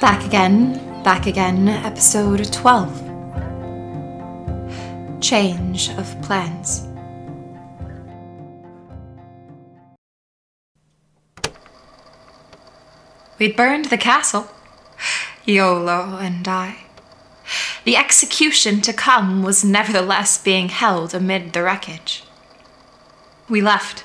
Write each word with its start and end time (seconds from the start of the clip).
Back 0.00 0.26
again, 0.26 1.02
back 1.04 1.26
again, 1.26 1.68
episode 1.68 2.52
12. 2.52 3.02
Change 5.20 5.90
of 5.90 6.20
plans. 6.20 6.86
We'd 13.38 13.56
burned 13.56 13.86
the 13.86 13.96
castle, 13.96 14.48
Iolo 15.46 16.20
and 16.20 16.46
I. 16.48 16.78
The 17.84 17.96
execution 17.96 18.80
to 18.82 18.92
come 18.92 19.42
was 19.42 19.64
nevertheless 19.64 20.42
being 20.42 20.70
held 20.70 21.14
amid 21.14 21.52
the 21.52 21.62
wreckage. 21.62 22.24
We 23.48 23.60
left, 23.60 24.04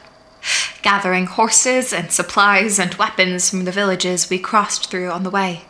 gathering 0.84 1.26
horses 1.26 1.92
and 1.92 2.12
supplies 2.12 2.78
and 2.80 2.94
weapons 2.94 3.50
from 3.50 3.66
the 3.66 3.72
villages 3.72 4.30
we 4.30 4.38
crossed 4.38 4.92
through 4.92 5.10
on 5.10 5.24
the 5.24 5.30
way. 5.30 5.64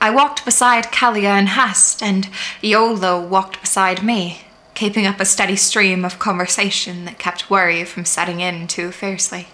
I 0.00 0.10
walked 0.10 0.44
beside 0.44 0.92
Callia 0.92 1.30
and 1.30 1.48
Hast, 1.50 2.02
and 2.02 2.26
Iolo 2.62 3.26
walked 3.26 3.60
beside 3.60 4.02
me, 4.02 4.42
keeping 4.74 5.06
up 5.06 5.18
a 5.18 5.24
steady 5.24 5.56
stream 5.56 6.04
of 6.04 6.18
conversation 6.20 7.04
that 7.04 7.18
kept 7.18 7.50
worry 7.50 7.84
from 7.84 8.04
setting 8.04 8.40
in 8.40 8.68
too 8.68 8.92
fiercely. 8.92 9.48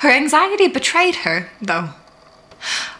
Her 0.00 0.10
anxiety 0.10 0.68
betrayed 0.68 1.16
her, 1.16 1.50
though. 1.62 1.90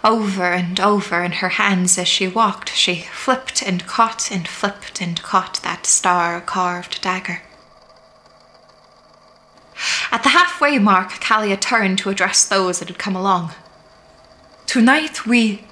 Over 0.03 0.53
and 0.53 0.81
over 0.81 1.23
in 1.23 1.33
her 1.33 1.51
hands 1.51 1.99
as 1.99 2.09
she 2.09 2.27
walked, 2.27 2.71
she 2.71 3.03
flipped 3.13 3.63
and 3.63 3.87
caught 3.87 4.31
and 4.31 4.49
flipped 4.49 5.03
and 5.03 5.21
caught 5.23 5.61
that 5.63 5.85
star 5.87 6.41
carved 6.41 7.03
dagger. 7.03 7.43
At 10.11 10.23
the 10.23 10.31
halfway 10.31 10.79
mark, 10.79 11.11
Callia 11.21 11.61
turned 11.61 11.99
to 11.99 12.11
address 12.11 12.49
those 12.49 12.79
that 12.79 12.89
had 12.89 12.99
come 12.99 13.15
along. 13.17 13.53
Tonight 14.69 15.25
we. 15.25 15.65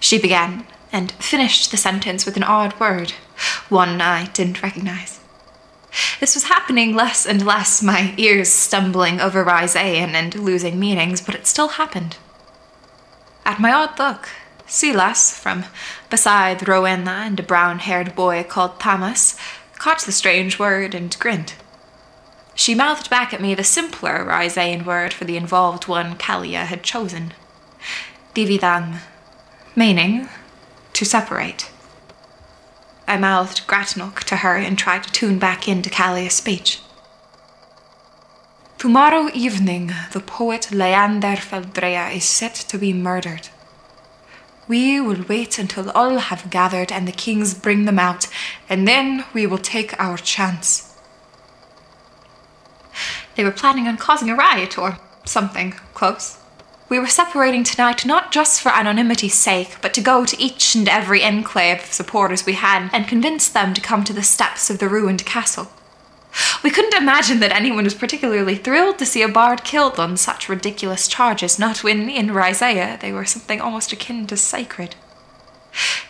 She 0.00 0.18
began, 0.20 0.66
and 0.90 1.12
finished 1.12 1.70
the 1.70 1.76
sentence 1.76 2.26
with 2.26 2.36
an 2.36 2.42
odd 2.42 2.78
word, 2.80 3.12
one 3.68 4.00
I 4.00 4.26
didn't 4.26 4.64
recognize. 4.64 5.20
This 6.18 6.34
was 6.34 6.48
happening 6.48 6.96
less 6.96 7.24
and 7.24 7.46
less, 7.46 7.84
my 7.84 8.14
ears 8.16 8.48
stumbling 8.48 9.20
over 9.20 9.44
Raizaean 9.44 10.14
and 10.14 10.34
losing 10.34 10.80
meanings, 10.80 11.20
but 11.20 11.36
it 11.36 11.46
still 11.46 11.68
happened. 11.68 12.16
At 13.44 13.60
my 13.60 13.72
odd 13.72 13.96
look, 13.96 14.28
Silas, 14.66 15.38
from 15.38 15.64
beside 16.10 16.66
Rowena 16.66 17.22
and 17.26 17.38
a 17.38 17.44
brown 17.44 17.78
haired 17.78 18.16
boy 18.16 18.42
called 18.42 18.80
Thomas, 18.80 19.38
caught 19.78 20.00
the 20.00 20.10
strange 20.10 20.58
word 20.58 20.96
and 20.96 21.16
grinned. 21.20 21.54
She 22.56 22.74
mouthed 22.74 23.08
back 23.08 23.32
at 23.32 23.40
me 23.40 23.54
the 23.54 23.62
simpler 23.62 24.24
Raizaean 24.24 24.84
word 24.84 25.12
for 25.12 25.24
the 25.24 25.36
involved 25.36 25.86
one 25.86 26.16
Callia 26.16 26.64
had 26.64 26.82
chosen 26.82 27.32
dividam, 28.36 28.98
meaning 29.74 30.28
to 30.92 31.06
separate. 31.06 31.70
I 33.08 33.16
mouthed 33.16 33.66
Gratinoc 33.66 34.24
to 34.24 34.36
her 34.36 34.56
and 34.56 34.76
tried 34.76 35.04
to 35.04 35.12
tune 35.12 35.38
back 35.38 35.66
into 35.66 35.88
Callia's 35.88 36.34
speech. 36.34 36.82
Tomorrow 38.76 39.30
evening, 39.32 39.92
the 40.12 40.20
poet 40.20 40.70
Leander 40.70 41.36
Feldrea 41.36 42.14
is 42.14 42.24
set 42.24 42.54
to 42.68 42.76
be 42.76 42.92
murdered. 42.92 43.48
We 44.68 45.00
will 45.00 45.24
wait 45.26 45.58
until 45.58 45.90
all 45.92 46.18
have 46.18 46.50
gathered 46.50 46.92
and 46.92 47.08
the 47.08 47.12
kings 47.12 47.54
bring 47.54 47.86
them 47.86 47.98
out, 47.98 48.26
and 48.68 48.86
then 48.86 49.24
we 49.32 49.46
will 49.46 49.64
take 49.76 49.98
our 49.98 50.18
chance. 50.18 50.94
They 53.34 53.44
were 53.44 53.60
planning 53.62 53.88
on 53.88 53.96
causing 53.96 54.28
a 54.28 54.36
riot 54.36 54.76
or 54.76 54.98
something 55.24 55.72
close. 55.94 56.38
We 56.88 57.00
were 57.00 57.08
separating 57.08 57.64
tonight 57.64 58.06
not 58.06 58.30
just 58.30 58.62
for 58.62 58.70
anonymity's 58.70 59.34
sake, 59.34 59.78
but 59.82 59.92
to 59.94 60.00
go 60.00 60.24
to 60.24 60.40
each 60.40 60.76
and 60.76 60.88
every 60.88 61.20
enclave 61.20 61.80
of 61.80 61.92
supporters 61.92 62.46
we 62.46 62.52
had 62.52 62.90
and 62.92 63.08
convince 63.08 63.48
them 63.48 63.74
to 63.74 63.80
come 63.80 64.04
to 64.04 64.12
the 64.12 64.22
steps 64.22 64.70
of 64.70 64.78
the 64.78 64.88
ruined 64.88 65.26
castle. 65.26 65.72
We 66.62 66.70
couldn't 66.70 66.94
imagine 66.94 67.40
that 67.40 67.50
anyone 67.50 67.84
was 67.84 67.94
particularly 67.94 68.54
thrilled 68.54 68.98
to 68.98 69.06
see 69.06 69.22
a 69.22 69.28
bard 69.28 69.64
killed 69.64 69.98
on 69.98 70.16
such 70.16 70.48
ridiculous 70.48 71.08
charges, 71.08 71.58
not 71.58 71.82
when 71.82 72.08
in 72.08 72.28
Raizaea 72.28 73.00
they 73.00 73.12
were 73.12 73.24
something 73.24 73.60
almost 73.60 73.92
akin 73.92 74.26
to 74.28 74.36
sacred. 74.36 74.94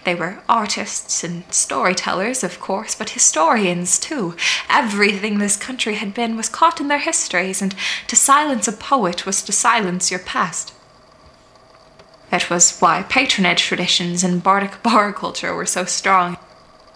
They 0.05 0.15
were 0.15 0.39
artists 0.49 1.25
and 1.25 1.45
storytellers, 1.53 2.45
of 2.45 2.61
course, 2.61 2.95
but 2.95 3.11
historians 3.11 3.99
too. 3.99 4.37
Everything 4.69 5.39
this 5.39 5.57
country 5.57 5.97
had 5.97 6.15
been 6.15 6.37
was 6.37 6.49
caught 6.49 6.81
in 6.81 6.89
their 6.89 6.99
histories, 6.99 7.61
and 7.61 7.75
to 8.07 8.17
silence 8.17 8.69
a 8.69 8.73
poet 8.73 9.27
was 9.27 9.43
to 9.43 9.53
silence 9.53 10.11
your 10.11 10.21
past. 10.21 10.73
It 12.33 12.51
was 12.51 12.79
why 12.79 13.05
patronage 13.05 13.63
traditions 13.63 14.25
and 14.25 14.43
bardic 14.43 14.83
bar 14.83 15.13
culture 15.13 15.55
were 15.55 15.67
so 15.67 15.85
strong. 15.85 16.37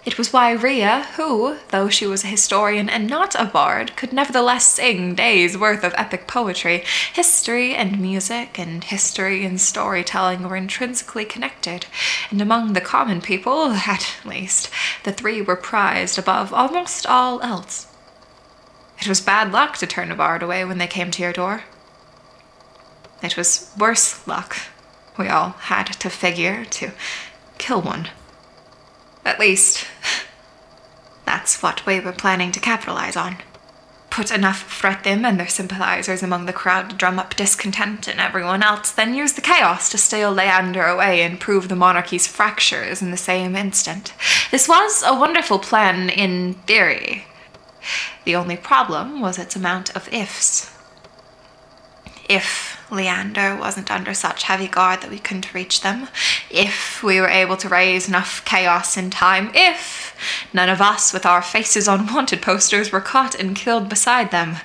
It 0.03 0.17
was 0.17 0.33
why 0.33 0.51
Ria, 0.51 1.03
who, 1.15 1.57
though 1.69 1.87
she 1.87 2.07
was 2.07 2.23
a 2.23 2.27
historian 2.27 2.89
and 2.89 3.07
not 3.07 3.35
a 3.35 3.45
bard, 3.45 3.95
could 3.95 4.11
nevertheless 4.11 4.65
sing 4.65 5.13
days' 5.13 5.55
worth 5.55 5.83
of 5.83 5.93
epic 5.95 6.25
poetry, 6.25 6.83
history 7.13 7.75
and 7.75 8.01
music, 8.01 8.57
and 8.57 8.83
history 8.83 9.45
and 9.45 9.61
storytelling 9.61 10.41
were 10.41 10.55
intrinsically 10.55 11.23
connected, 11.23 11.85
and 12.31 12.41
among 12.41 12.73
the 12.73 12.81
common 12.81 13.21
people, 13.21 13.65
at 13.87 14.15
least, 14.25 14.71
the 15.03 15.11
three 15.11 15.39
were 15.39 15.55
prized 15.55 16.17
above 16.17 16.51
almost 16.51 17.05
all 17.05 17.39
else. 17.41 17.85
It 18.99 19.07
was 19.07 19.21
bad 19.21 19.51
luck 19.51 19.77
to 19.77 19.87
turn 19.87 20.11
a 20.11 20.15
bard 20.15 20.41
away 20.41 20.65
when 20.65 20.79
they 20.79 20.87
came 20.87 21.11
to 21.11 21.21
your 21.21 21.33
door. 21.33 21.63
It 23.21 23.37
was 23.37 23.71
worse 23.77 24.27
luck, 24.27 24.57
we 25.19 25.27
all 25.27 25.49
had 25.49 25.93
to 25.99 26.09
figure, 26.09 26.65
to 26.65 26.91
kill 27.59 27.83
one. 27.83 28.09
At 29.23 29.39
least, 29.39 29.85
that's 31.25 31.61
what 31.61 31.85
we 31.85 31.99
were 31.99 32.11
planning 32.11 32.51
to 32.51 32.59
capitalize 32.59 33.15
on. 33.15 33.37
Put 34.09 34.29
enough 34.29 34.59
fret 34.63 35.05
them 35.05 35.23
and 35.23 35.39
their 35.39 35.47
sympathizers 35.47 36.21
among 36.21 36.45
the 36.45 36.53
crowd 36.53 36.89
to 36.89 36.95
drum 36.95 37.17
up 37.17 37.35
discontent 37.35 38.09
in 38.09 38.19
everyone 38.19 38.61
else, 38.61 38.91
then 38.91 39.15
use 39.15 39.33
the 39.33 39.41
chaos 39.41 39.89
to 39.89 39.97
steal 39.97 40.33
Leander 40.33 40.85
away 40.85 41.21
and 41.21 41.39
prove 41.39 41.69
the 41.69 41.75
monarchy's 41.77 42.27
fractures 42.27 43.01
in 43.01 43.11
the 43.11 43.17
same 43.17 43.55
instant. 43.55 44.13
This 44.51 44.67
was 44.67 45.01
a 45.05 45.17
wonderful 45.17 45.59
plan 45.59 46.09
in 46.09 46.55
theory. 46.65 47.25
The 48.25 48.35
only 48.35 48.57
problem 48.57 49.21
was 49.21 49.39
its 49.39 49.55
amount 49.55 49.95
of 49.95 50.11
ifs. 50.13 50.71
If 52.27 52.70
Leander 52.91 53.55
wasn't 53.55 53.89
under 53.89 54.13
such 54.13 54.43
heavy 54.43 54.67
guard 54.67 55.01
that 55.01 55.09
we 55.09 55.17
couldn't 55.17 55.53
reach 55.53 55.81
them, 55.81 56.09
if 56.49 57.01
we 57.01 57.21
were 57.21 57.29
able 57.29 57.55
to 57.57 57.69
raise 57.69 58.07
enough 58.07 58.43
chaos 58.43 58.97
in 58.97 59.09
time, 59.09 59.49
if 59.55 60.15
none 60.53 60.69
of 60.69 60.81
us 60.81 61.13
with 61.13 61.25
our 61.25 61.41
faces 61.41 61.87
on 61.87 62.13
wanted 62.13 62.41
posters 62.41 62.91
were 62.91 63.01
caught 63.01 63.33
and 63.33 63.55
killed 63.55 63.87
beside 63.87 64.31
them. 64.31 64.57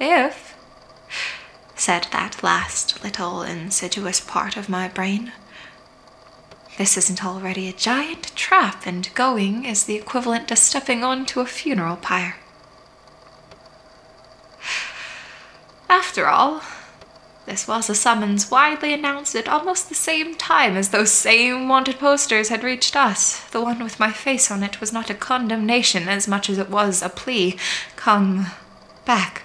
If, 0.00 0.56
said 1.76 2.08
that 2.10 2.42
last 2.42 3.04
little 3.04 3.42
insidious 3.42 4.20
part 4.20 4.56
of 4.56 4.68
my 4.68 4.88
brain, 4.88 5.32
this 6.76 6.96
isn't 6.96 7.24
already 7.24 7.68
a 7.68 7.72
giant 7.72 8.34
trap, 8.36 8.86
and 8.86 9.12
going 9.14 9.64
is 9.64 9.84
the 9.84 9.96
equivalent 9.96 10.48
to 10.48 10.56
stepping 10.56 11.02
onto 11.02 11.40
a 11.40 11.46
funeral 11.46 11.96
pyre. 11.96 12.36
After 15.88 16.26
all, 16.26 16.62
this 17.48 17.66
was 17.66 17.88
a 17.88 17.94
summons 17.94 18.50
widely 18.50 18.92
announced 18.92 19.34
at 19.34 19.48
almost 19.48 19.88
the 19.88 19.94
same 19.94 20.34
time 20.34 20.76
as 20.76 20.90
those 20.90 21.10
same 21.10 21.66
wanted 21.66 21.98
posters 21.98 22.50
had 22.50 22.62
reached 22.62 22.94
us. 22.94 23.40
The 23.48 23.62
one 23.62 23.82
with 23.82 23.98
my 23.98 24.12
face 24.12 24.50
on 24.50 24.62
it 24.62 24.82
was 24.82 24.92
not 24.92 25.08
a 25.08 25.14
condemnation 25.14 26.10
as 26.10 26.28
much 26.28 26.50
as 26.50 26.58
it 26.58 26.68
was 26.68 27.00
a 27.00 27.08
plea. 27.08 27.56
Come 27.96 28.48
back. 29.06 29.44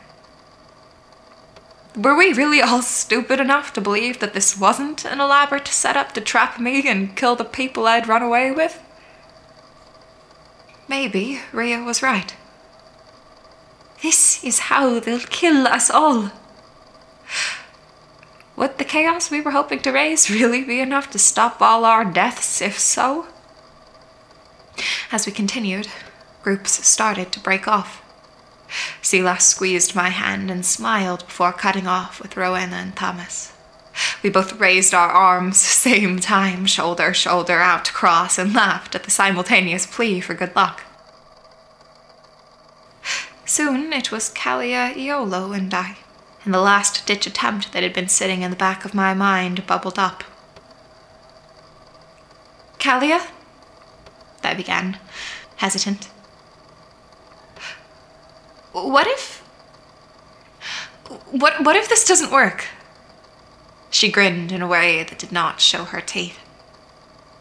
Were 1.95 2.13
we 2.13 2.33
really 2.33 2.61
all 2.61 2.81
stupid 2.81 3.39
enough 3.39 3.71
to 3.71 3.79
believe 3.79 4.19
that 4.19 4.33
this 4.33 4.59
wasn't 4.59 5.05
an 5.05 5.21
elaborate 5.21 5.69
setup 5.69 6.11
to 6.15 6.21
trap 6.21 6.59
me 6.59 6.85
and 6.85 7.15
kill 7.15 7.37
the 7.37 7.45
people 7.45 7.87
I'd 7.87 8.09
run 8.09 8.21
away 8.21 8.51
with? 8.51 8.81
Maybe 10.89 11.39
Ria 11.53 11.81
was 11.81 12.03
right. 12.03 12.35
This 14.01 14.43
is 14.43 14.67
how 14.67 14.99
they'll 14.99 15.19
kill 15.19 15.67
us 15.67 15.89
all. 15.89 16.31
Would 18.55 18.77
the 18.77 18.85
chaos 18.85 19.31
we 19.31 19.41
were 19.41 19.51
hoping 19.51 19.79
to 19.79 19.91
raise 19.91 20.29
really 20.29 20.63
be 20.63 20.79
enough 20.79 21.09
to 21.11 21.19
stop 21.19 21.61
all 21.61 21.85
our 21.85 22.05
deaths, 22.05 22.61
if 22.61 22.77
so? 22.77 23.27
As 25.11 25.25
we 25.25 25.31
continued, 25.31 25.87
groups 26.43 26.85
started 26.87 27.31
to 27.31 27.39
break 27.39 27.67
off. 27.67 28.01
Silas 29.01 29.47
squeezed 29.47 29.95
my 29.95 30.09
hand 30.09 30.49
and 30.49 30.65
smiled 30.65 31.25
before 31.25 31.53
cutting 31.53 31.87
off 31.87 32.21
with 32.21 32.37
Rowena 32.37 32.75
and 32.75 32.95
Thomas. 32.95 33.53
We 34.23 34.29
both 34.29 34.59
raised 34.59 34.93
our 34.93 35.09
arms 35.09 35.57
same 35.61 36.19
time, 36.19 36.65
shoulder 36.65 37.13
shoulder 37.13 37.59
out 37.59 37.85
to 37.85 37.93
cross, 37.93 38.37
and 38.37 38.53
laughed 38.53 38.95
at 38.95 39.03
the 39.03 39.11
simultaneous 39.11 39.85
plea 39.85 40.19
for 40.19 40.33
good 40.33 40.55
luck. 40.55 40.83
Soon 43.45 43.93
it 43.93 44.11
was 44.11 44.31
Callia 44.31 44.95
Iolo 44.95 45.55
and 45.55 45.73
I 45.73 45.97
and 46.45 46.53
the 46.53 46.61
last 46.61 47.05
ditch 47.05 47.25
attempt 47.25 47.71
that 47.71 47.83
had 47.83 47.93
been 47.93 48.09
sitting 48.09 48.41
in 48.41 48.51
the 48.51 48.57
back 48.57 48.85
of 48.85 48.93
my 48.93 49.13
mind 49.13 49.65
bubbled 49.65 49.97
up. 49.97 50.23
Callia? 52.79 53.27
I 54.43 54.53
began, 54.53 54.99
hesitant. 55.55 56.09
What 58.73 59.07
if. 59.07 59.39
What, 61.31 61.63
what 61.63 61.75
if 61.75 61.87
this 61.87 62.05
doesn't 62.05 62.31
work? 62.31 62.65
She 63.89 64.11
grinned 64.11 64.51
in 64.51 64.61
a 64.61 64.67
way 64.67 65.03
that 65.03 65.19
did 65.19 65.31
not 65.31 65.61
show 65.61 65.85
her 65.85 66.01
teeth. 66.01 66.39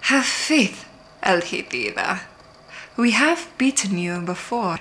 Have 0.02 0.26
faith, 0.26 0.86
Elhitida. 1.22 2.20
We 2.96 3.12
have 3.12 3.50
beaten 3.56 3.96
you 3.96 4.20
before. 4.20 4.78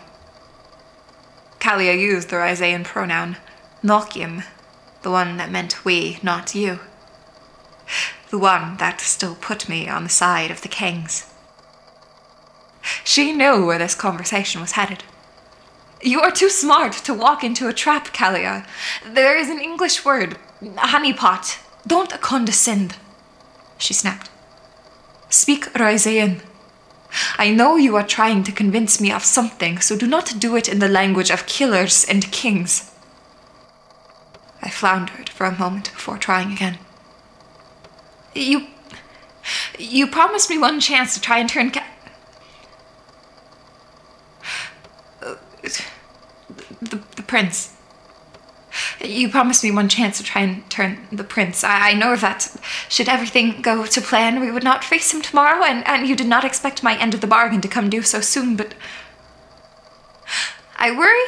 Callia 1.60 1.98
used 1.98 2.30
the 2.30 2.36
Ryzean 2.36 2.84
pronoun, 2.84 3.38
Nokim, 3.83 4.44
the 5.01 5.10
one 5.10 5.38
that 5.38 5.51
meant 5.51 5.83
we, 5.83 6.19
not 6.22 6.54
you. 6.54 6.80
The 8.30 8.38
one 8.38 8.78
that 8.78 9.01
still 9.01 9.36
put 9.36 9.68
me 9.68 9.89
on 9.89 10.04
the 10.04 10.10
side 10.10 10.51
of 10.51 10.62
the 10.62 10.68
kings. 10.68 11.31
She 13.04 13.33
knew 13.33 13.66
where 13.66 13.80
this 13.80 13.95
conversation 13.95 14.62
was 14.62 14.74
headed. 14.74 15.04
You 16.01 16.22
are 16.22 16.31
too 16.31 16.50
smart 16.50 16.94
to 16.94 17.13
walk 17.13 17.44
into 17.44 17.68
a 17.68 17.74
trap, 17.74 18.13
Callia. 18.13 18.66
There 19.06 19.38
is 19.38 19.50
an 19.50 19.60
English 19.60 20.06
word, 20.06 20.38
honeypot. 20.62 21.60
Don't 21.86 22.22
condescend, 22.22 22.95
she 23.77 23.94
snapped. 23.94 24.30
Speak 25.30 25.66
Ryzean. 25.74 26.42
I 27.38 27.51
know 27.51 27.75
you 27.75 27.95
are 27.95 28.06
trying 28.06 28.44
to 28.44 28.51
convince 28.51 29.01
me 29.01 29.12
of 29.12 29.24
something, 29.24 29.80
so 29.80 29.98
do 29.98 30.07
not 30.07 30.39
do 30.39 30.56
it 30.56 30.69
in 30.69 30.80
the 30.80 30.88
language 30.88 31.31
of 31.31 31.45
killers 31.45 32.06
and 32.06 32.31
kings. 32.31 32.91
I 34.62 34.69
floundered 34.69 35.30
for 35.30 35.46
a 35.46 35.58
moment 35.58 35.92
before 35.92 36.18
trying 36.18 36.52
again. 36.52 36.78
You. 38.36 38.68
You 39.80 40.06
promised 40.08 40.50
me 40.50 40.58
one 40.58 40.80
chance 40.80 41.16
to 41.16 41.22
try 41.22 41.40
and 41.40 41.50
turn. 41.50 41.72
Ca- 41.72 41.88
the, 46.81 47.02
the 47.16 47.24
prince. 47.24 47.75
You 49.04 49.30
promised 49.30 49.63
me 49.63 49.72
one 49.72 49.90
chance 49.90 50.18
to 50.18 50.24
try 50.24 50.42
and 50.42 50.69
turn 50.69 51.08
the 51.12 51.24
prince. 51.24 51.63
I, 51.63 51.90
I, 51.90 51.94
know 51.94 52.16
that 52.16 52.56
should 52.88 53.10
everything 53.10 53.62
go 53.62 53.86
to 53.86 54.02
plan, 54.02 54.40
we 54.40 54.52
would 54.52 54.63
not 54.63 54.84
face 54.84 55.13
him 55.13 55.22
tomorrow, 55.22 55.63
and, 55.63 55.86
and 55.88 56.08
you 56.08 56.16
did 56.16 56.28
not 56.28 56.46
expect 56.46 56.84
my 56.84 56.98
end 56.98 57.13
of 57.13 57.22
the 57.22 57.28
bargain 57.28 57.62
to 57.62 57.68
come 57.68 57.90
due 57.90 58.02
so 58.02 58.22
soon, 58.22 58.56
but 58.56 58.74
I 60.78 60.92
worry. 60.92 61.28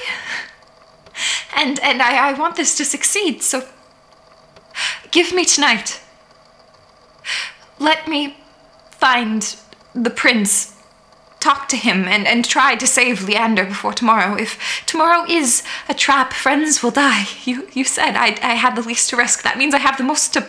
And 1.56 1.80
and 1.80 2.02
I, 2.02 2.30
I 2.30 2.34
want 2.34 2.56
this 2.56 2.76
to 2.78 2.86
succeed, 2.86 3.42
so 3.42 3.68
give 5.12 5.34
me 5.34 5.46
tonight. 5.46 6.02
Let 7.80 8.08
me 8.08 8.38
find 8.92 9.56
the 9.94 10.10
prince 10.10 10.74
talk 11.44 11.68
to 11.68 11.76
him 11.76 12.06
and, 12.06 12.26
and 12.26 12.46
try 12.46 12.74
to 12.76 12.88
save 12.88 13.28
Leander 13.28 13.66
before 13.66 13.94
tomorrow. 13.94 14.36
If 14.36 14.86
tomorrow 14.86 15.26
is 15.30 15.62
a 15.90 15.94
trap, 15.94 16.32
friends 16.32 16.82
will 16.82 16.92
die. 16.92 17.26
You, 17.46 17.68
you 17.74 17.84
said 17.84 18.16
I, 18.16 18.38
I 18.42 18.56
had 18.56 18.76
the 18.76 18.82
least 18.82 19.10
to 19.10 19.18
risk. 19.18 19.44
That 19.44 19.58
means 19.58 19.74
I 19.74 19.80
have 19.80 19.98
the 19.98 20.04
most 20.04 20.34
to. 20.34 20.48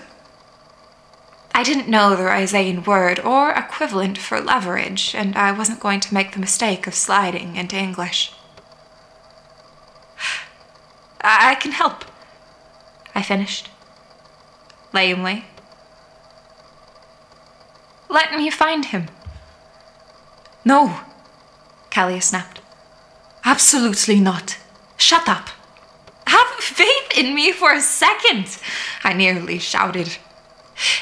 I 1.52 1.64
didn't 1.64 1.88
know 1.88 2.10
the 2.10 2.22
Ryzean 2.22 2.86
word 2.86 3.18
or 3.20 3.50
equivalent 3.50 4.16
for 4.18 4.40
leverage, 4.40 5.14
and 5.14 5.34
I 5.36 5.50
wasn't 5.50 5.80
going 5.80 6.00
to 6.00 6.14
make 6.14 6.32
the 6.32 6.40
mistake 6.40 6.86
of 6.86 6.94
sliding 6.94 7.56
into 7.56 7.76
English. 7.76 8.32
I, 11.24 11.52
I 11.52 11.54
can 11.56 11.72
help, 11.72 12.04
I 13.14 13.22
finished. 13.22 13.70
Lamely. 14.92 15.46
Let 18.08 18.36
me 18.36 18.50
find 18.50 18.84
him. 18.84 19.08
No, 20.64 21.00
Callia 21.90 22.22
snapped. 22.22 22.60
Absolutely 23.44 24.20
not. 24.20 24.58
Shut 24.96 25.28
up. 25.28 25.48
Have 26.26 26.46
faith 26.58 27.18
in 27.18 27.34
me 27.34 27.52
for 27.52 27.72
a 27.72 27.80
second, 27.80 28.58
I 29.02 29.12
nearly 29.12 29.58
shouted. 29.58 30.18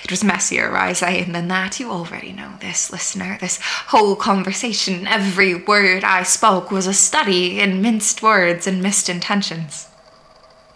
It 0.04 0.10
was 0.10 0.24
messier, 0.24 0.70
Ryzean, 0.70 1.32
than 1.32 1.48
that. 1.48 1.80
You 1.80 1.90
already 1.90 2.32
know 2.32 2.54
this, 2.60 2.90
listener. 2.90 3.38
This 3.40 3.58
whole 3.62 4.16
conversation, 4.16 5.06
every 5.06 5.54
word 5.54 6.04
I 6.04 6.24
spoke 6.24 6.70
was 6.70 6.86
a 6.86 6.92
study 6.92 7.60
in 7.60 7.80
minced 7.80 8.22
words 8.22 8.66
and 8.66 8.82
missed 8.82 9.08
intentions. 9.08 9.86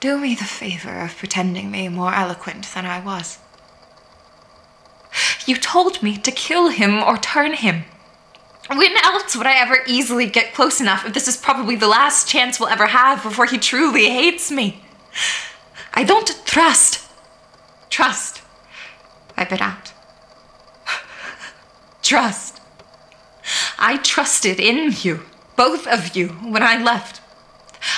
Do 0.01 0.19
me 0.19 0.35
the 0.35 0.45
favor 0.45 1.01
of 1.01 1.17
pretending 1.17 1.71
me 1.71 1.89
more 1.89 2.15
eloquent 2.15 2.67
than 2.75 2.85
I 2.85 3.01
was. 3.01 3.39
You 5.47 5.57
told 5.57 6.03
me 6.03 6.17
to 6.19 6.31
kill 6.31 6.69
him 6.69 7.03
or 7.03 7.17
turn 7.17 7.55
him. 7.55 7.85
When 8.69 8.97
else 8.97 9.37
would 9.37 9.47
I 9.47 9.55
ever 9.55 9.79
easily 9.87 10.27
get 10.27 10.53
close 10.53 10.81
enough 10.81 11.07
if 11.07 11.15
this 11.15 11.29
is 11.29 11.37
probably 11.37 11.77
the 11.77 11.89
last 11.89 12.29
chance 12.29 12.59
we'll 12.59 12.69
ever 12.69 12.87
have 12.87 13.23
before 13.23 13.47
he 13.47 13.59
truly 13.59 14.11
hates 14.11 14.51
me? 14.51 14.83
I 15.95 16.03
don't 16.03 16.43
trust. 16.45 17.09
Trust. 17.89 18.43
I 19.37 19.45
bit 19.45 19.63
out. 19.63 19.93
trust. 22.03 22.61
I 23.79 23.99
trusted 23.99 24.59
in 24.59 24.93
you, 25.03 25.23
both 25.55 25.87
of 25.87 26.17
you, 26.17 26.29
when 26.29 26.63
I 26.63 26.83
left. 26.83 27.21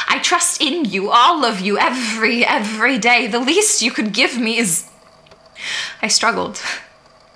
I 0.09 0.19
trust 0.19 0.61
in 0.61 0.85
you, 0.85 1.11
all 1.11 1.45
of 1.45 1.61
you, 1.61 1.79
every, 1.79 2.45
every 2.45 2.99
day. 2.99 3.27
The 3.27 3.41
least 3.41 3.83
you 3.83 3.91
could 3.91 4.13
give 4.13 4.39
me 4.39 4.59
is. 4.59 4.89
I 6.03 6.09
struggled 6.09 6.61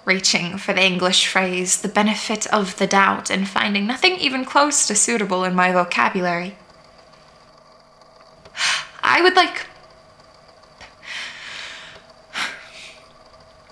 reaching 0.05 0.59
for 0.59 0.73
the 0.73 0.83
English 0.83 1.29
phrase, 1.29 1.81
the 1.81 1.89
benefit 1.89 2.47
of 2.49 2.77
the 2.79 2.87
doubt, 2.87 3.31
and 3.31 3.49
finding 3.49 3.87
nothing 3.87 4.17
even 4.17 4.45
close 4.45 4.87
to 4.87 4.95
suitable 4.95 5.45
in 5.45 5.55
my 5.55 5.73
vocabulary. 5.73 6.57
I 9.03 9.21
would 9.23 9.37
like. 9.37 9.67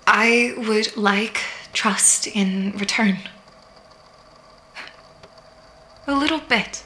I 0.07 0.55
would 0.57 0.97
like 0.97 1.41
trust 1.73 2.27
in 2.27 2.73
return. 2.77 3.19
A 6.07 6.15
little 6.15 6.41
bit. 6.41 6.85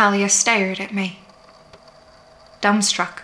Callia 0.00 0.30
stared 0.30 0.80
at 0.80 0.94
me, 0.94 1.18
dumbstruck. 2.62 3.20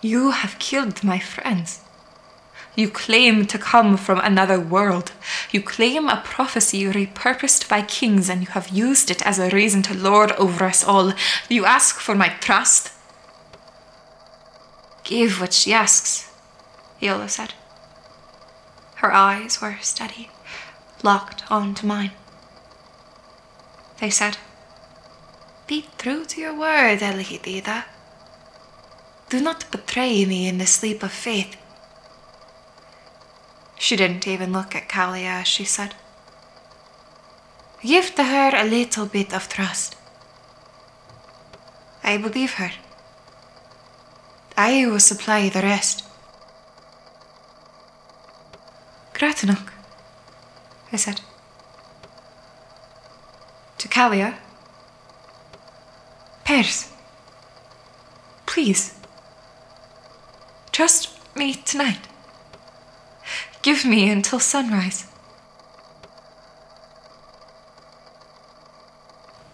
You 0.00 0.30
have 0.30 0.60
killed 0.60 1.02
my 1.02 1.18
friends. 1.18 1.80
You 2.76 2.90
claim 2.90 3.44
to 3.46 3.58
come 3.58 3.96
from 3.96 4.20
another 4.20 4.60
world. 4.60 5.10
You 5.50 5.60
claim 5.60 6.08
a 6.08 6.22
prophecy 6.24 6.84
repurposed 6.84 7.68
by 7.68 7.82
kings, 7.82 8.28
and 8.30 8.42
you 8.42 8.46
have 8.50 8.68
used 8.68 9.10
it 9.10 9.20
as 9.26 9.40
a 9.40 9.50
reason 9.50 9.82
to 9.82 9.94
lord 9.94 10.30
over 10.38 10.64
us 10.64 10.84
all. 10.84 11.12
You 11.48 11.64
ask 11.64 11.98
for 11.98 12.14
my 12.14 12.28
trust? 12.28 12.92
Give 15.02 15.40
what 15.40 15.52
she 15.52 15.72
asks, 15.72 16.30
Yola 17.00 17.28
said. 17.28 17.54
Her 19.02 19.12
eyes 19.12 19.60
were 19.60 19.78
steady, 19.80 20.30
locked 21.02 21.42
onto 21.50 21.84
mine. 21.84 22.12
They 24.00 24.10
said, 24.10 24.38
Be 25.66 25.86
true 25.98 26.24
to 26.24 26.40
your 26.40 26.54
word, 26.54 27.00
Elhitida. 27.00 27.84
Do 29.28 29.40
not 29.40 29.70
betray 29.70 30.24
me 30.24 30.48
in 30.48 30.58
the 30.58 30.66
sleep 30.66 31.02
of 31.02 31.12
faith. 31.12 31.56
She 33.78 33.96
didn't 33.96 34.26
even 34.26 34.52
look 34.52 34.74
at 34.74 34.88
Callia 34.88 35.42
as 35.42 35.48
she 35.48 35.64
said. 35.64 35.94
Give 37.82 38.14
to 38.14 38.24
her 38.24 38.52
a 38.54 38.64
little 38.64 39.06
bit 39.06 39.32
of 39.32 39.48
trust. 39.48 39.96
I 42.02 42.16
believe 42.16 42.54
her. 42.54 42.72
I 44.56 44.86
will 44.86 45.00
supply 45.00 45.48
the 45.48 45.62
rest. 45.62 46.04
Gratinoc, 49.14 49.70
I 50.92 50.96
said. 50.96 51.20
To 53.80 53.88
Callia. 53.88 54.36
Pers. 56.44 56.92
Please. 58.44 58.94
Trust 60.70 61.18
me 61.34 61.54
tonight. 61.54 62.06
Give 63.62 63.86
me 63.86 64.10
until 64.10 64.38
sunrise. 64.38 65.06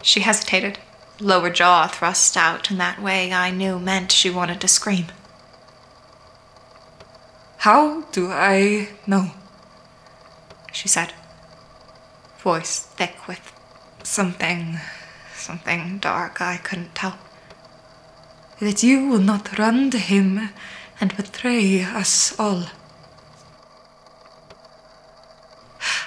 She 0.01 0.19
hesitated, 0.19 0.79
lower 1.21 1.49
jaw 1.49 1.87
thrust 1.87 2.35
out 2.35 2.69
in 2.69 2.77
that 2.79 3.01
way 3.01 3.31
I 3.31 3.49
knew 3.49 3.79
meant 3.79 4.11
she 4.11 4.29
wanted 4.29 4.59
to 4.59 4.67
scream. 4.67 5.05
How 7.59 8.01
do 8.11 8.29
I 8.29 8.89
know? 9.05 9.31
She 10.73 10.89
said, 10.89 11.13
voice 12.39 12.79
thick 12.79 13.25
with 13.25 13.53
something 14.07 14.79
something 15.35 15.97
dark 15.99 16.41
I 16.41 16.57
couldn't 16.57 16.95
tell. 16.95 17.17
That 18.59 18.83
you 18.83 19.07
will 19.07 19.19
not 19.19 19.57
run 19.57 19.91
to 19.91 19.97
him 19.97 20.49
and 20.99 21.15
betray 21.15 21.83
us 21.83 22.37
all. 22.39 22.65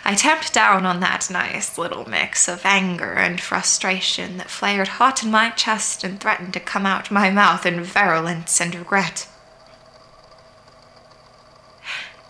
I 0.04 0.14
tamped 0.14 0.52
down 0.52 0.84
on 0.84 1.00
that 1.00 1.30
nice 1.30 1.78
little 1.78 2.08
mix 2.08 2.48
of 2.48 2.62
anger 2.64 3.12
and 3.12 3.40
frustration 3.40 4.38
that 4.38 4.50
flared 4.50 4.88
hot 4.98 5.22
in 5.22 5.30
my 5.30 5.50
chest 5.50 6.02
and 6.02 6.18
threatened 6.18 6.52
to 6.54 6.60
come 6.60 6.84
out 6.84 7.10
my 7.10 7.30
mouth 7.30 7.64
in 7.64 7.82
virulence 7.82 8.60
and 8.60 8.74
regret. 8.74 9.28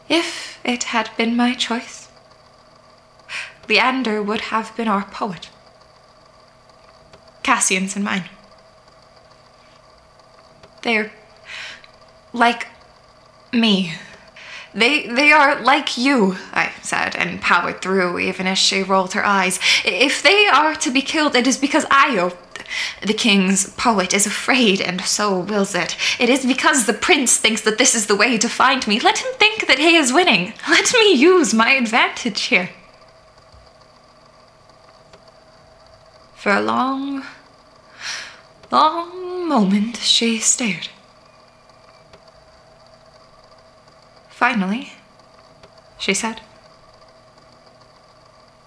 If 0.09 0.59
it 0.65 0.85
had 0.85 1.11
been 1.17 1.37
my 1.37 1.55
choice, 1.55 2.09
Leander 3.69 4.21
would 4.23 4.43
have 4.53 4.77
been 4.77 4.89
our 4.89 5.05
poet. 5.05 5.49
Cassian's 7.51 7.97
and 7.97 8.05
mine. 8.05 8.27
They're 10.83 11.11
like 12.33 12.69
me. 13.53 13.95
They 14.73 15.09
they 15.09 15.33
are 15.33 15.61
like 15.61 15.99
you, 15.99 16.37
I 16.53 16.71
said, 16.81 17.17
and 17.17 17.41
powered 17.41 17.83
through 17.83 18.21
even 18.21 18.47
as 18.47 18.59
she 18.59 18.85
rolled 18.85 19.15
her 19.15 19.27
eyes. 19.27 19.59
If 19.85 20.23
they 20.23 20.47
are 20.47 20.77
to 20.77 20.93
be 20.93 21.03
killed, 21.03 21.35
it 21.35 21.49
is 21.49 21.59
because 21.59 21.85
Io, 21.91 22.31
oh, 22.31 22.39
the 23.05 23.15
king's 23.27 23.71
poet, 23.71 24.15
is 24.15 24.27
afraid 24.27 24.81
and 24.81 25.01
so 25.01 25.41
wills 25.41 25.75
it. 25.75 25.97
It 26.21 26.29
is 26.29 26.47
because 26.47 26.87
the 26.87 27.01
prince 27.09 27.37
thinks 27.37 27.63
that 27.63 27.79
this 27.79 27.97
is 27.97 28.07
the 28.07 28.21
way 28.23 28.39
to 28.39 28.49
find 28.49 28.87
me. 28.87 29.01
Let 29.01 29.19
him 29.19 29.33
think 29.41 29.67
that 29.67 29.81
he 29.81 29.97
is 29.97 30.13
winning. 30.13 30.53
Let 30.69 30.93
me 30.93 31.15
use 31.15 31.53
my 31.53 31.73
advantage 31.73 32.43
here. 32.43 32.71
For 36.37 36.53
a 36.53 36.63
long, 36.63 37.25
long 38.71 39.49
moment 39.49 39.97
she 39.97 40.39
stared. 40.39 40.89
Finally, 44.29 44.93
she 45.99 46.15
said, 46.15 46.41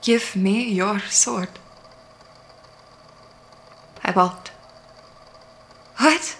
Give 0.02 0.36
me 0.36 0.70
your 0.70 1.00
sword. 1.00 1.50
I 4.04 4.12
balked. 4.12 4.52
What? 5.98 6.38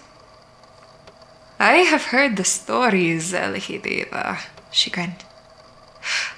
I 1.58 1.76
have 1.76 2.06
heard 2.06 2.36
the 2.36 2.44
stories, 2.44 3.32
Elhideva, 3.32 4.38
she 4.70 4.90
grinned. 4.90 5.24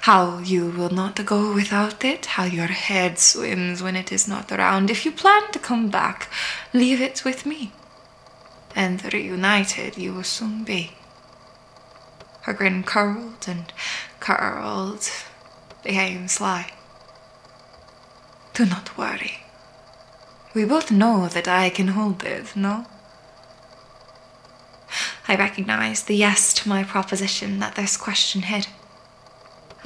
How 0.01 0.39
you 0.39 0.69
will 0.69 0.89
not 0.89 1.25
go 1.25 1.53
without 1.53 2.05
it, 2.05 2.25
how 2.25 2.45
your 2.45 2.67
head 2.67 3.19
swims 3.19 3.83
when 3.83 3.95
it 3.95 4.11
is 4.11 4.27
not 4.27 4.51
around. 4.51 4.89
If 4.89 5.05
you 5.05 5.11
plan 5.11 5.51
to 5.51 5.59
come 5.59 5.89
back, 5.89 6.29
leave 6.73 7.01
it 7.01 7.25
with 7.25 7.45
me. 7.45 7.73
And 8.75 9.01
reunited 9.13 9.97
you 9.97 10.13
will 10.13 10.23
soon 10.23 10.63
be. 10.63 10.93
Her 12.43 12.53
grin 12.53 12.83
curled 12.83 13.45
and 13.47 13.73
curled, 14.19 15.09
became 15.83 16.27
sly. 16.27 16.71
Do 18.53 18.65
not 18.65 18.97
worry. 18.97 19.43
We 20.53 20.63
both 20.65 20.89
know 20.89 21.27
that 21.27 21.47
I 21.47 21.69
can 21.69 21.89
hold 21.89 22.23
it, 22.23 22.55
no? 22.55 22.85
I 25.27 25.35
recognized 25.35 26.07
the 26.07 26.15
yes 26.15 26.53
to 26.53 26.69
my 26.69 26.83
proposition 26.83 27.59
that 27.59 27.75
this 27.75 27.97
question 27.97 28.43
hid. 28.43 28.67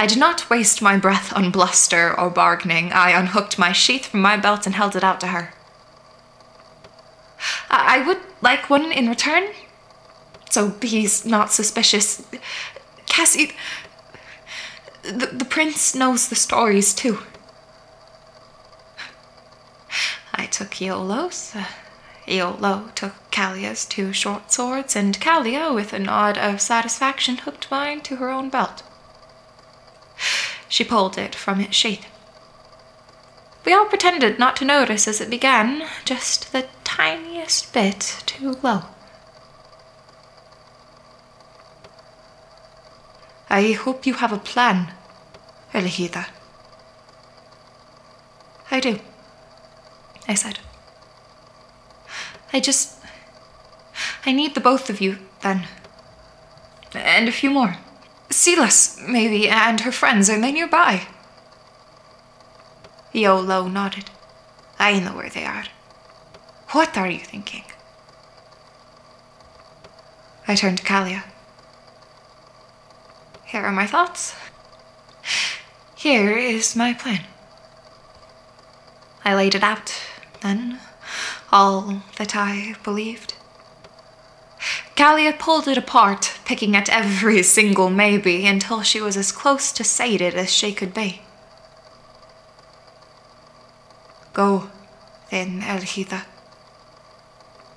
I 0.01 0.08
did 0.08 0.17
not 0.17 0.50
waste 0.50 0.81
my 0.81 0.98
breath 0.98 1.31
on 1.31 1.51
bluster 1.51 2.20
or 2.20 2.31
bargaining. 2.31 2.91
I 2.91 3.12
unhooked 3.12 3.60
my 3.60 3.72
sheath 3.72 4.08
from 4.08 4.24
my 4.24 4.36
belt 4.36 4.65
and 4.65 4.74
held 4.74 4.96
it 4.96 5.03
out 5.03 5.20
to 5.20 5.27
her. 5.27 5.53
I, 7.70 8.00
I 8.00 8.08
would 8.08 8.17
like 8.41 8.67
one 8.67 8.91
in 8.91 9.08
return, 9.08 9.50
so 10.50 10.74
he's 10.81 11.24
not 11.24 11.51
suspicious. 11.51 12.25
Cassie, 13.05 13.51
the, 15.03 15.27
the 15.27 15.46
prince 15.46 15.93
knows 15.93 16.29
the 16.29 16.36
stories 16.36 16.96
too. 16.96 17.20
I 20.34 20.48
took 20.48 20.72
Iolo's. 20.72 21.55
Uh, 21.55 21.65
Iolo 22.27 22.91
took 22.96 23.13
Callia's 23.29 23.86
two 23.86 24.13
short 24.13 24.51
swords, 24.51 24.96
and 24.96 25.20
Callia, 25.20 25.75
with 25.75 25.93
a 25.93 26.00
nod 26.00 26.39
of 26.39 26.60
satisfaction, 26.60 27.38
hooked 27.38 27.70
mine 27.70 28.01
to 28.01 28.15
her 28.15 28.31
own 28.31 28.50
belt. 28.50 28.81
She 30.72 30.86
pulled 30.86 31.18
it 31.18 31.36
from 31.36 31.60
its 31.60 31.75
sheath. 31.75 32.08
We 33.66 33.74
all 33.74 33.88
pretended 33.88 34.40
not 34.40 34.56
to 34.56 34.66
notice 34.66 35.06
as 35.06 35.20
it 35.20 35.30
began, 35.30 35.86
just 36.06 36.54
the 36.54 36.66
tiniest 36.86 37.74
bit 37.74 38.24
too 38.25 38.56
low. 38.63 38.84
I 43.50 43.74
hope 43.74 44.06
you 44.06 44.13
have 44.13 44.32
a 44.32 44.38
plan, 44.38 44.94
Elihida. 45.74 46.28
I 48.72 48.80
do, 48.80 49.00
I 50.25 50.36
said. 50.36 50.60
I 52.54 52.62
just. 52.62 52.98
I 54.25 54.32
need 54.32 54.56
the 54.56 54.62
both 54.62 54.90
of 54.90 55.01
you, 55.01 55.18
then. 55.42 55.68
And 56.94 57.28
a 57.28 57.34
few 57.34 57.50
more. 57.50 57.75
Silas, 58.41 59.00
maybe, 59.07 59.48
and 59.48 59.81
her 59.81 59.91
friends, 59.91 60.27
are 60.27 60.41
they 60.41 60.51
nearby? 60.51 61.05
Iolo 63.13 63.71
nodded. 63.71 64.10
I 64.79 65.00
know 65.00 65.15
where 65.15 65.29
they 65.29 65.45
are. 65.45 65.65
What 66.71 66.98
are 66.98 67.07
you 67.07 67.19
thinking? 67.19 67.65
I 70.48 70.55
turned 70.55 70.79
to 70.79 70.83
Callia. 70.83 71.21
Here 73.45 73.62
are 73.62 73.71
my 73.71 73.86
thoughts. 73.86 74.33
Here 75.95 76.36
is 76.36 76.75
my 76.75 76.93
plan. 76.93 77.25
I 79.24 79.36
laid 79.36 79.53
it 79.53 79.62
out, 79.62 79.93
then, 80.41 80.79
all 81.51 82.01
that 82.17 82.36
I 82.36 82.74
believed. 82.83 83.31
Callia 84.95 85.38
pulled 85.38 85.67
it 85.67 85.77
apart, 85.77 86.39
picking 86.45 86.75
at 86.75 86.89
every 86.89 87.43
single 87.57 87.89
maybe 87.89 88.45
until 88.45 88.81
she 88.81 89.01
was 89.01 89.17
as 89.17 89.31
close 89.31 89.71
to 89.71 89.83
sated 89.83 90.36
as 90.36 90.51
she 90.51 90.74
could 90.74 90.93
be. 90.93 91.21
Go, 94.33 94.69
then, 95.29 95.62
Elhida. 95.62 96.25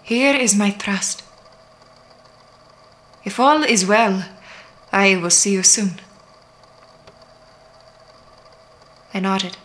Here 0.03 0.35
is 0.35 0.55
my 0.55 0.71
trust. 0.71 1.23
If 3.25 3.41
all 3.41 3.63
is 3.63 3.87
well, 3.87 4.29
I 4.93 5.17
will 5.17 5.31
see 5.31 5.53
you 5.53 5.63
soon. 5.63 6.01
I 9.15 9.21
nodded, 9.21 9.57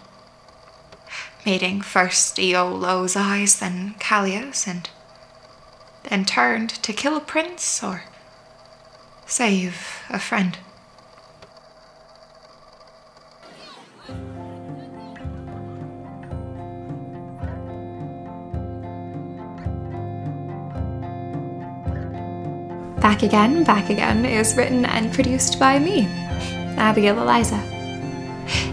meeting 1.46 1.82
first 1.82 2.38
Iolo's 2.38 3.16
eyes, 3.16 3.60
then 3.60 3.96
Callia's, 4.00 4.66
and 4.68 4.90
then 6.10 6.26
turned 6.26 6.70
to 6.70 6.92
kill 6.92 7.16
a 7.16 7.22
prince 7.22 7.84
or 7.84 8.04
save 9.26 10.04
a 10.10 10.20
friend. 10.20 10.58
Back 23.00 23.24
Again, 23.24 23.64
Back 23.64 23.90
Again 23.90 24.26
is 24.26 24.56
written 24.56 24.86
and 24.86 25.14
produced 25.14 25.60
by 25.60 25.80
me, 25.80 26.06
Abigail 26.78 27.22
Eliza. 27.22 27.79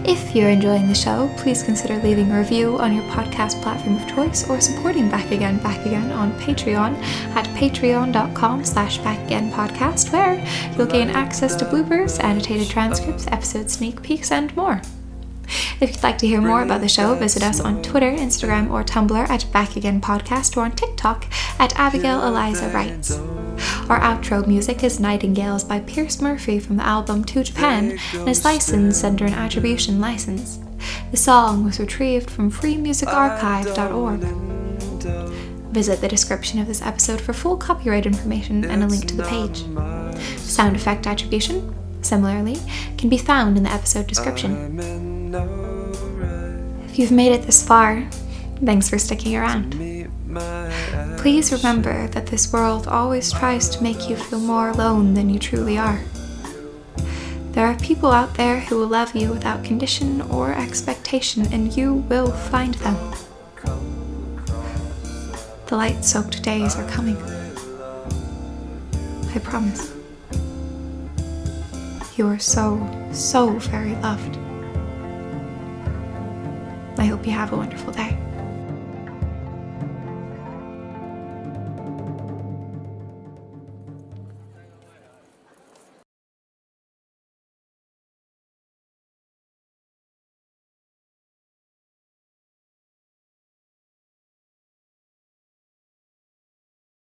If 0.07 0.33
you're 0.33 0.49
enjoying 0.49 0.87
the 0.87 0.95
show, 0.95 1.29
please 1.35 1.61
consider 1.61 2.01
leaving 2.01 2.31
a 2.31 2.39
review 2.39 2.77
on 2.79 2.95
your 2.95 3.03
podcast 3.11 3.61
platform 3.61 3.97
of 3.97 4.07
choice 4.07 4.49
or 4.49 4.61
supporting 4.61 5.09
Back 5.09 5.31
Again, 5.31 5.57
Back 5.57 5.85
Again 5.85 6.13
on 6.13 6.31
Patreon 6.39 6.95
at 7.35 7.45
patreon.com 7.47 8.63
slash 8.63 8.99
backagainpodcast, 8.99 10.13
where 10.13 10.35
you'll 10.77 10.87
gain 10.87 11.09
access 11.09 11.57
to 11.57 11.65
bloopers, 11.65 12.23
annotated 12.23 12.69
transcripts, 12.69 13.27
episode 13.27 13.69
sneak 13.69 14.01
peeks, 14.01 14.31
and 14.31 14.55
more. 14.55 14.81
If 15.81 15.95
you'd 15.95 16.03
like 16.03 16.17
to 16.19 16.27
hear 16.27 16.39
more 16.39 16.63
about 16.63 16.79
the 16.79 16.87
show, 16.87 17.13
visit 17.15 17.43
us 17.43 17.59
on 17.59 17.83
Twitter, 17.83 18.11
Instagram, 18.11 18.71
or 18.71 18.85
Tumblr 18.85 19.29
at 19.29 19.51
Back 19.51 19.75
Again 19.75 19.99
Podcast 19.99 20.55
or 20.55 20.61
on 20.61 20.71
TikTok 20.71 21.25
at 21.59 21.77
Abigail 21.77 22.25
Eliza 22.25 22.69
Writes. 22.69 23.19
Our 23.89 23.99
outro 23.99 24.45
music 24.45 24.83
is 24.83 24.99
Nightingales 24.99 25.63
by 25.63 25.79
Pierce 25.81 26.21
Murphy 26.21 26.59
from 26.59 26.77
the 26.77 26.85
album 26.85 27.23
To 27.25 27.43
Japan 27.43 27.97
and 28.13 28.29
is 28.29 28.45
licensed 28.45 29.03
under 29.03 29.25
an 29.25 29.33
attribution 29.33 29.99
license. 29.99 30.59
The 31.11 31.17
song 31.17 31.63
was 31.63 31.79
retrieved 31.79 32.29
from 32.29 32.51
freemusicarchive.org. 32.51 34.21
Visit 35.73 36.01
the 36.01 36.07
description 36.07 36.59
of 36.59 36.67
this 36.67 36.81
episode 36.81 37.21
for 37.21 37.33
full 37.33 37.57
copyright 37.57 38.05
information 38.05 38.65
and 38.65 38.83
a 38.83 38.87
link 38.87 39.07
to 39.07 39.15
the 39.15 39.23
page. 39.23 39.65
Sound 40.39 40.75
effect 40.75 41.07
attribution, 41.07 41.73
similarly, 42.01 42.57
can 42.97 43.09
be 43.09 43.17
found 43.17 43.57
in 43.57 43.63
the 43.63 43.71
episode 43.71 44.07
description. 44.07 44.79
If 46.85 46.99
you've 46.99 47.11
made 47.11 47.31
it 47.31 47.43
this 47.43 47.65
far, 47.65 48.07
Thanks 48.63 48.89
for 48.89 48.97
sticking 48.97 49.35
around. 49.35 49.75
Please 51.17 51.51
remember 51.51 52.07
that 52.09 52.27
this 52.27 52.53
world 52.53 52.87
always 52.87 53.31
tries 53.31 53.67
to 53.69 53.83
make 53.83 54.07
you 54.07 54.15
feel 54.15 54.39
more 54.39 54.69
alone 54.69 55.13
than 55.13 55.29
you 55.29 55.39
truly 55.39 55.77
are. 55.77 56.01
There 57.51 57.65
are 57.65 57.75
people 57.79 58.11
out 58.11 58.35
there 58.35 58.59
who 58.59 58.77
will 58.77 58.87
love 58.87 59.15
you 59.15 59.29
without 59.29 59.63
condition 59.63 60.21
or 60.21 60.53
expectation, 60.53 61.51
and 61.51 61.75
you 61.75 61.95
will 61.95 62.31
find 62.31 62.75
them. 62.75 62.95
The 65.65 65.75
light 65.75 66.05
soaked 66.05 66.43
days 66.43 66.75
are 66.75 66.87
coming. 66.87 67.17
I 69.33 69.39
promise. 69.39 69.91
You 72.15 72.27
are 72.27 72.39
so, 72.39 72.79
so 73.11 73.49
very 73.57 73.95
loved. 73.95 74.37
I 76.99 77.05
hope 77.05 77.25
you 77.25 77.33
have 77.33 77.53
a 77.53 77.57
wonderful 77.57 77.91
day. 77.91 78.17